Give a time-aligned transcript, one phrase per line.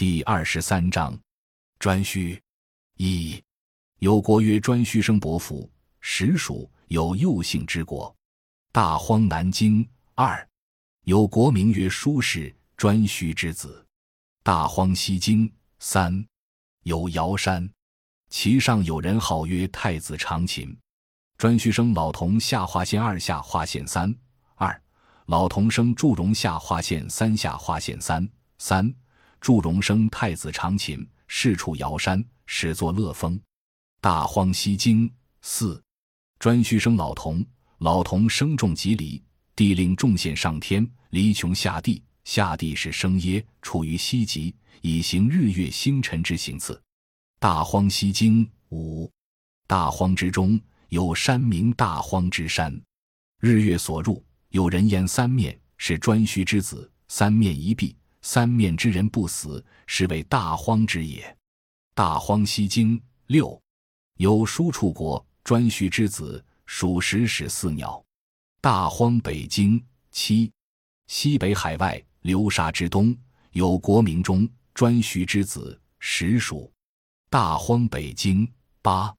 [0.00, 1.14] 第二十三章，
[1.78, 2.40] 颛顼
[2.96, 3.38] 一，
[3.98, 8.16] 有国曰颛顼生伯服，实属有幼姓之国。
[8.72, 9.86] 大荒南京。
[10.14, 10.48] 二，
[11.04, 13.86] 有国名曰舒氏，颛顼之子。
[14.42, 15.52] 大荒西京。
[15.80, 16.26] 三，
[16.84, 17.70] 有尧山，
[18.30, 20.74] 其上有人号曰太子长琴。
[21.36, 24.14] 颛顼生老同下划线二下划线三
[24.54, 24.82] 二，
[25.26, 28.26] 老同生祝融下划线三下划线三
[28.56, 28.94] 三，
[29.40, 33.40] 祝融生太子长琴，是处尧山，始作乐风。
[34.00, 35.10] 大荒西经。
[35.42, 35.82] 四，
[36.38, 37.44] 颛顼生老童，
[37.78, 39.22] 老童生重及离，
[39.56, 46.80] 帝令众献上天，离穷下地，下地是生耶，处于西极，以行日月星辰之行次。
[47.38, 48.48] 大荒西经。
[48.70, 49.10] 五，
[49.66, 50.60] 大荒之中。
[50.90, 52.76] 有山名大荒之山，
[53.38, 61.36] 日月所入，有人言三面是颛顼之子，三面一壁，三面之人不死，是为大荒之也。
[61.94, 63.60] 大荒西经六，
[64.16, 68.02] 有叔处国，颛顼之子，属石使四鸟。
[68.60, 70.50] 大荒北京七，
[71.06, 73.16] 西北海外流沙之东，
[73.52, 76.70] 有国名中，颛顼之子，实属。
[77.28, 78.50] 大荒北京
[78.82, 79.14] 八，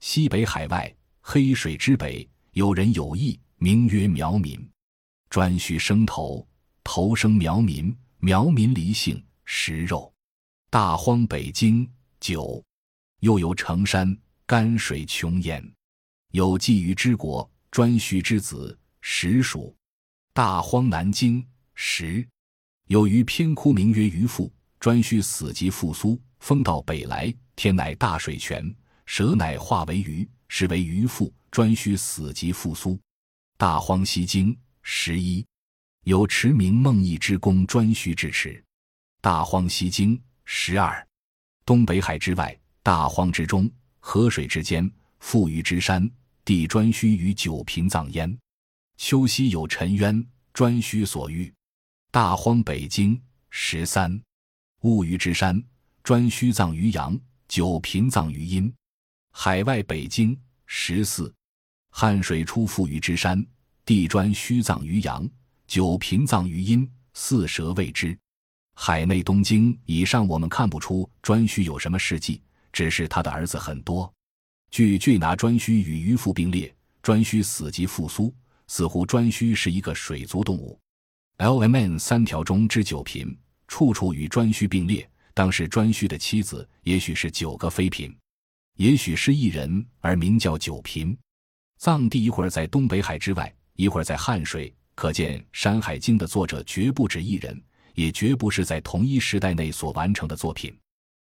[0.00, 0.94] 西北海外。
[1.20, 4.58] 黑水之北，有人有意，名曰苗民。
[5.28, 6.48] 颛顼生头，
[6.82, 10.12] 头生苗民，苗民离姓，食肉。
[10.70, 11.88] 大荒北京
[12.18, 12.62] 九，
[13.20, 15.64] 又有成山，干水穷焉。
[16.32, 19.74] 有鲫鱼之国，颛顼之子，实属。
[20.32, 21.46] 大荒南京
[21.76, 22.26] 十，
[22.88, 24.52] 有鱼偏窟，名曰鱼腹。
[24.80, 28.74] 颛顼死即复苏，风到北来，天乃大水泉，
[29.06, 30.28] 蛇乃化为鱼。
[30.48, 32.98] 是为渔父，颛顼死即复苏。
[33.56, 35.46] 大荒西京十一，
[36.04, 38.64] 有驰名孟邑之功，颛顼之池。
[39.20, 41.06] 大荒西经十二，
[41.66, 46.10] 东北海之外，大荒之中，河水之间，富于之山，
[46.44, 48.38] 地颛顼于九平葬焉。
[48.96, 51.52] 秋夕有沉渊，颛顼所遇。
[52.10, 53.20] 大荒北京
[53.50, 54.18] 十三，
[54.80, 55.62] 物于之山，
[56.02, 58.72] 颛顼葬于阳，九平葬于阴。
[59.32, 60.34] 海外北京
[60.64, 61.30] 十四，
[61.90, 63.44] 汉水出富于之山，
[63.84, 65.28] 地颛顼葬于阳，
[65.68, 68.18] 九嫔葬于阴，四蛇未之。
[68.74, 72.40] 海内东京以上，我们看不出颛顼有什么事迹，
[72.72, 74.10] 只是他的儿子很多。
[74.70, 78.34] 据据拿颛顼与渔父并列，颛顼死即复苏，
[78.66, 80.80] 似乎颛顼是一个水族动物。
[81.36, 83.36] L M N 三条中之九嫔，
[83.66, 88.16] 处处与颛顼并列，当时颛顼的妻子也许是九个妃嫔。
[88.78, 91.14] 也许是一人，而名叫九嫔，
[91.76, 97.62] 藏地一会儿在东北海之外，一会儿在汉水，可见《山海经》的作者绝不止一人，
[97.94, 100.76] 也绝不是在同一时代内所完成的作品。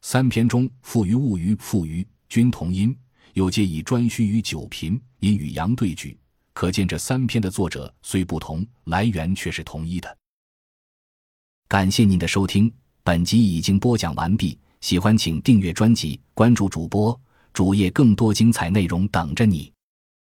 [0.00, 2.92] 三篇中赋于物于赋于均同音，
[3.34, 6.18] 又皆以颛顼与九平音与阳对句，
[6.52, 10.18] 可见这三篇的作者虽不同，来源却是同一的。
[11.68, 12.68] 感谢您的收听，
[13.04, 17.16] 本集已经播讲完毕，喜欢请订阅专辑，关注主播。
[17.52, 19.72] 主页更多精彩内容等着你。